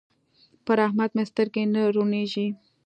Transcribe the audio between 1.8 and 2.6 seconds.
روڼېږي.